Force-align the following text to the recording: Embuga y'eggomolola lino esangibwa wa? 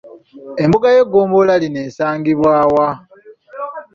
Embuga 0.63 0.87
y'eggomolola 0.95 1.53
lino 1.61 1.79
esangibwa 1.87 2.53
wa? 2.73 2.89